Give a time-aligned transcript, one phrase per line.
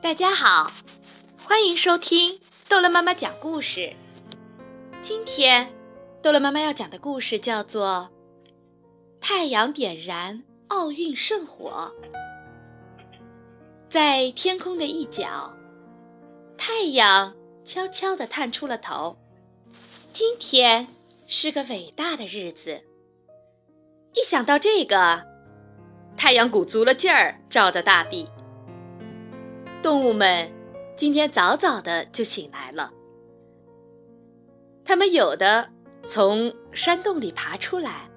[0.00, 0.70] 大家好，
[1.42, 3.92] 欢迎收听逗乐妈妈讲故事。
[5.00, 5.68] 今天，
[6.22, 8.08] 逗乐妈妈要讲的故事叫做
[9.20, 11.92] 《太阳点燃奥运圣火》。
[13.90, 15.52] 在天空的一角，
[16.56, 17.34] 太阳
[17.64, 19.18] 悄悄地探出了头。
[20.12, 20.86] 今天
[21.26, 22.84] 是个伟大的日子。
[24.14, 25.24] 一想到这个，
[26.16, 28.28] 太阳鼓足了劲儿照着大地。
[29.80, 30.52] 动物们
[30.96, 32.92] 今天早早的就醒来了。
[34.84, 35.70] 它们有的
[36.06, 38.10] 从山洞里爬出来，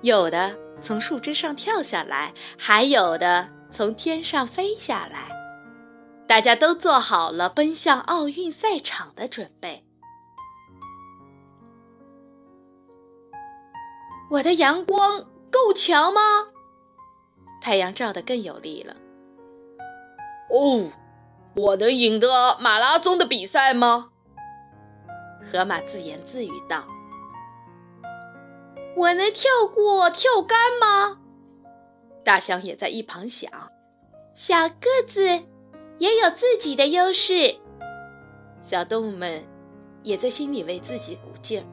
[0.00, 5.28] 有的从树枝上跳下来，还有的从天上飞下来。
[6.26, 9.84] 大家都做好了奔向奥运赛场的准备。
[14.30, 16.20] 我的阳光够强吗？
[17.60, 18.96] 太阳照得更有力了。
[20.54, 20.88] 哦，
[21.56, 24.10] 我能赢得马拉松的比赛吗？
[25.42, 26.84] 河马自言自语道
[28.96, 31.18] ：“我能跳过跳杆吗？”
[32.22, 33.50] 大象也在一旁想
[34.32, 35.42] ：“小个子
[35.98, 37.56] 也有自己的优势。”
[38.62, 39.44] 小动物们
[40.04, 41.66] 也在心里为自己鼓劲儿。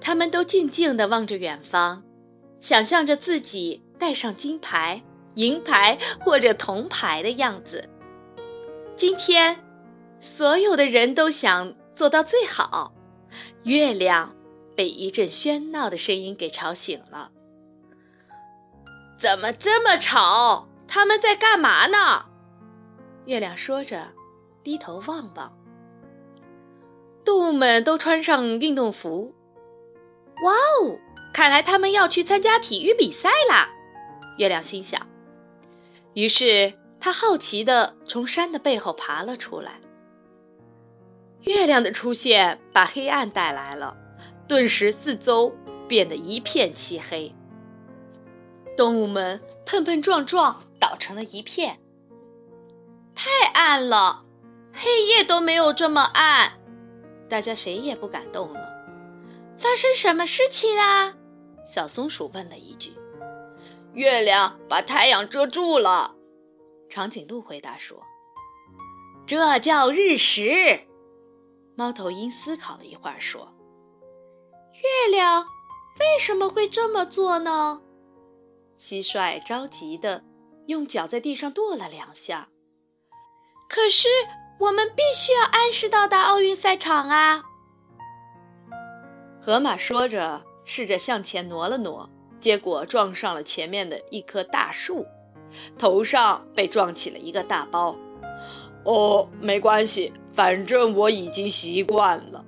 [0.00, 2.04] 他们都静静地望着远方，
[2.60, 5.02] 想象着自己带上金牌。
[5.36, 7.88] 银牌或者铜牌的样子。
[8.94, 9.64] 今天，
[10.20, 12.92] 所有的人都想做到最好。
[13.64, 14.34] 月亮
[14.74, 17.30] 被一阵喧闹的声音给吵醒了。
[19.18, 20.68] 怎么这么吵？
[20.86, 22.26] 他们在干嘛呢？
[23.24, 24.08] 月亮说着，
[24.62, 25.52] 低头望望。
[27.24, 29.34] 动物们都穿上运动服。
[30.44, 30.98] 哇哦！
[31.32, 33.68] 看来他们要去参加体育比赛啦。
[34.38, 35.06] 月亮心想。
[36.16, 39.82] 于是，他好奇地从山的背后爬了出来。
[41.42, 43.94] 月亮的出现把黑暗带来了，
[44.48, 45.54] 顿时四周
[45.86, 47.34] 变得一片漆黑。
[48.74, 51.78] 动物们碰碰撞撞，倒成了一片。
[53.14, 54.24] 太暗了，
[54.72, 56.54] 黑夜都没有这么暗。
[57.28, 58.60] 大家谁也不敢动了。
[59.58, 61.14] 发生什么事情啦？
[61.66, 62.94] 小松鼠问了一句。
[63.96, 66.14] 月亮把太阳遮住了，
[66.90, 68.02] 长颈鹿回答说
[69.26, 70.86] ：“这叫日食。”
[71.74, 73.54] 猫头鹰思考了一会儿说
[74.84, 75.46] ：“月亮
[75.98, 77.80] 为什么会这么做呢？”
[78.78, 80.22] 蟋蟀着急的
[80.66, 82.50] 用脚在地上跺了两下。
[83.66, 84.08] 可是
[84.60, 87.42] 我们必须要按时到达奥运赛场啊！
[89.40, 92.10] 河马说着，试着向前挪了挪。
[92.38, 95.06] 结果撞上了前面的一棵大树，
[95.78, 97.96] 头上被撞起了一个大包。
[98.84, 102.44] 哦，没关系，反正我已经习惯了。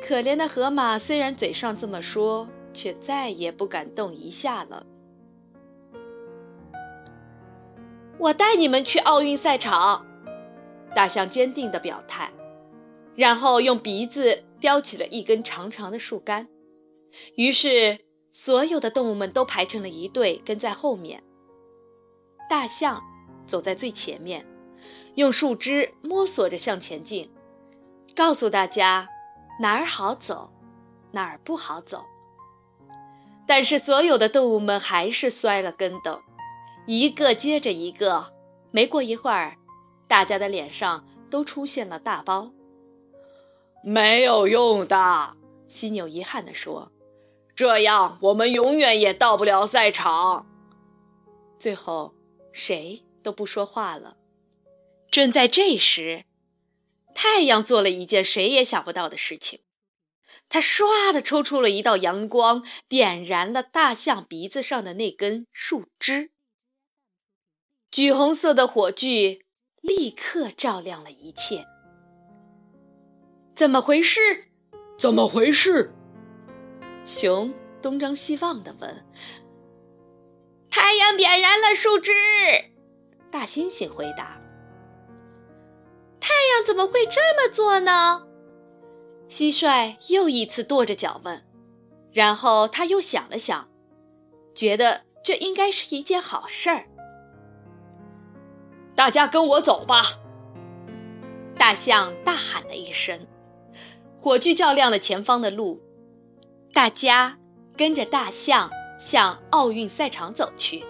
[0.00, 4.84] 可怜的河马虽然嘴上这么说，却再也不敢动一下了。
[8.18, 10.04] 我带你们去奥运赛场，
[10.94, 12.32] 大象坚定地表态，
[13.14, 16.48] 然后用鼻子叼起了一根长长的树干，
[17.36, 18.00] 于是。
[18.32, 21.22] 所有的动物们都排成了一队，跟在后面。
[22.48, 23.02] 大象
[23.46, 24.46] 走在最前面，
[25.14, 27.30] 用树枝摸索着向前进，
[28.14, 29.08] 告诉大家
[29.60, 30.52] 哪儿好走，
[31.10, 32.04] 哪儿不好走。
[33.46, 36.20] 但是所有的动物们还是摔了跟斗，
[36.86, 38.32] 一个接着一个。
[38.70, 39.56] 没过一会儿，
[40.06, 42.52] 大家的脸上都出现了大包。
[43.82, 45.36] 没有用的，
[45.68, 46.91] 犀牛遗憾地说。
[47.62, 50.44] 这样，我们永远也到不了赛场。
[51.60, 52.12] 最后，
[52.52, 54.16] 谁都不说话了。
[55.08, 56.24] 正在这时，
[57.14, 59.60] 太阳做了一件谁也想不到的事情，
[60.48, 66.32] 它唰的抽出了一道阳光，点燃了大象鼻子上的那根树枝。
[67.92, 69.46] 橘红色的火炬
[69.80, 71.64] 立刻照亮了一切。
[73.54, 74.48] 怎么回事？
[74.98, 75.94] 怎么回事？
[77.04, 77.52] 熊
[77.82, 79.04] 东张西望地问
[80.70, 82.12] ：“太阳点燃了树枝。”
[83.30, 84.40] 大猩猩回答
[86.20, 88.26] ：“太阳怎么会这么做呢？”
[89.28, 91.42] 蟋蟀又一次跺着脚问，
[92.12, 93.68] 然后他又想了想，
[94.54, 96.86] 觉得这应该是一件好事儿。
[98.94, 100.02] 大家跟我走吧！
[101.58, 103.26] 大象大喊了一声，
[104.18, 105.80] 火炬照亮了前方的路。
[106.74, 107.38] 大家
[107.76, 110.84] 跟着大象向奥运赛场走去。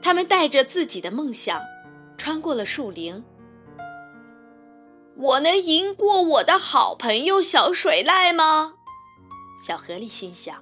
[0.00, 1.60] 他们带着自己的梦想，
[2.16, 3.22] 穿过了树林。
[5.16, 8.74] 我能赢过我的好朋友小水濑吗？
[9.66, 10.54] 小河狸心想。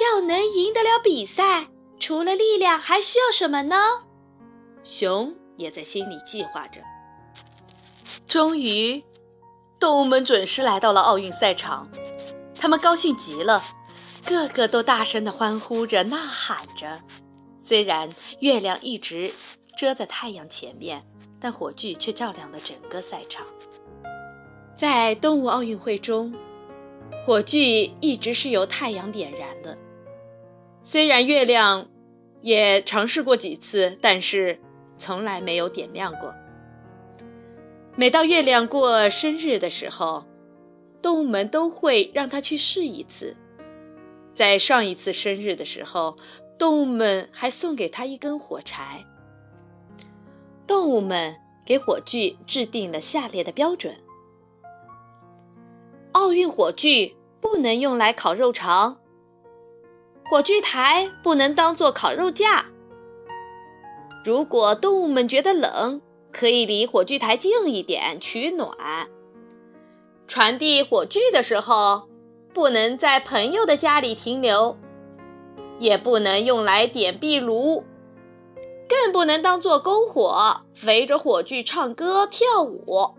[0.00, 1.68] 要能赢得了比赛，
[1.98, 3.76] 除了力量，还需要什么呢？
[4.82, 6.80] 熊也在心里计划着。
[8.26, 9.04] 终于，
[9.78, 11.88] 动物们准时来到了奥运赛场，
[12.60, 13.64] 他们高兴极了，
[14.24, 17.00] 个个都大声地欢呼着、呐喊着。
[17.58, 18.10] 虽然
[18.40, 19.32] 月亮一直
[19.76, 21.04] 遮在太阳前面。
[21.42, 23.46] 但火炬却照亮了整个赛场。
[24.74, 26.34] 在动物奥运会中，
[27.24, 29.74] 火炬一直是由太阳点燃的。
[30.82, 31.88] 虽然月亮
[32.42, 34.60] 也尝试过几次，但是
[34.98, 36.34] 从来没有点亮过。
[37.96, 40.26] 每到月亮过生日的时候，
[41.02, 43.36] 动物们都会让他去试一次。
[44.34, 46.16] 在上一次生日的时候，
[46.58, 49.04] 动物们还送给他一根火柴。
[50.66, 53.96] 动物们给火炬制定了下列的标准：
[56.12, 58.98] 奥运火炬不能用来烤肉肠，
[60.26, 62.66] 火炬台不能当做烤肉架。
[64.24, 66.00] 如果动物们觉得冷，
[66.30, 68.70] 可以离火炬台近一点取暖。
[70.30, 72.08] 传递火炬的时候，
[72.54, 74.76] 不能在朋友的家里停留，
[75.80, 77.82] 也不能用来点壁炉。
[78.88, 83.16] 更不能当做篝火，围着火炬唱歌跳舞。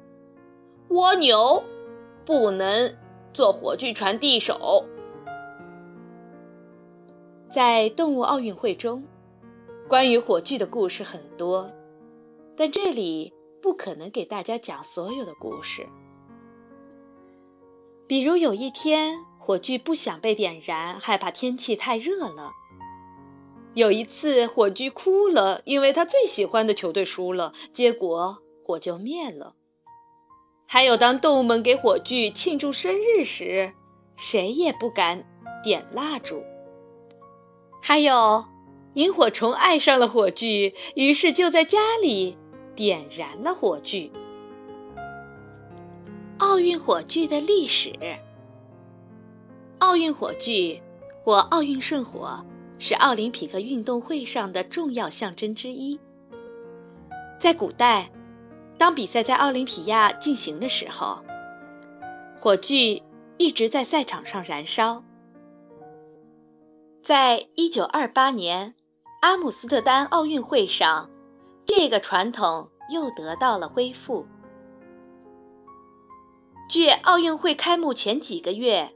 [0.88, 1.62] 蜗牛
[2.24, 2.96] 不能
[3.34, 4.86] 做火炬传递手。
[7.50, 9.04] 在动物奥运会中，
[9.90, 11.70] 关于火炬的故事很多，
[12.56, 15.86] 但这里不可能给大家讲所有的故事。
[18.12, 22.52] 比如有一天，火炬不想被点燃，害怕天气太热了。
[23.74, 29.56] 有一次，火炬哭了，因为他最喜欢的球队输了，结果火就灭了。
[30.68, 33.72] 还有，当动物们给火炬庆祝生日时，
[34.18, 35.24] 谁也不敢
[35.64, 36.44] 点蜡烛。
[37.82, 38.44] 还有，
[38.96, 42.38] 萤火虫爱上了火炬，于是就在家里
[42.76, 44.12] 点燃了火炬。
[46.42, 47.94] 奥运火炬的历史，
[49.78, 50.82] 奥运火炬
[51.24, 52.44] 或奥运圣火。
[52.80, 56.00] 是奥林匹克运动会上的重要象征之一。
[57.40, 58.12] 在古代，
[58.76, 61.20] 当比赛在奥林匹亚进行的时候，
[62.40, 63.04] 火炬
[63.38, 65.04] 一直在赛场上燃烧。
[67.04, 68.74] 在一九二八年
[69.22, 71.08] 阿姆斯特丹奥运会上，
[71.68, 74.26] 这个传统又得到了恢复。
[76.72, 78.90] 据奥运会开幕前几个月。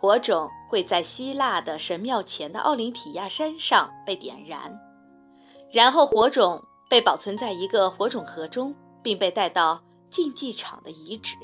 [0.00, 4.76] 火种会在希腊的神庙前的奥林匹亚山上被点燃，
[5.70, 11.36] 然后火种被保存在一个火种盒中，并被带到竞技场的遗址。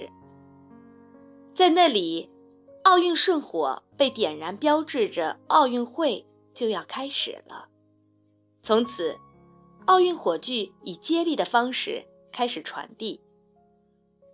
[1.54, 2.28] 在那里，
[2.82, 7.68] 奥运圣火被点燃，标志着奥运会就要开始了。
[8.60, 9.16] 从此，
[9.84, 13.20] 奥运火炬以接力的方式开始传递，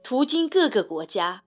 [0.02, 1.44] 途经各个国家，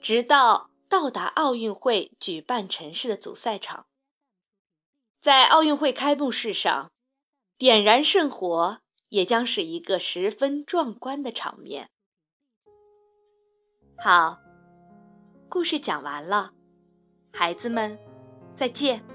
[0.00, 0.70] 直到。
[0.86, 3.86] 到达奥运会举办城市的主赛场，
[5.20, 6.92] 在奥运会开幕式上，
[7.58, 11.90] 点燃圣火也将是一个十分壮观的场面。
[13.98, 14.38] 好，
[15.48, 16.52] 故事讲完了，
[17.32, 17.98] 孩子们，
[18.54, 19.13] 再见。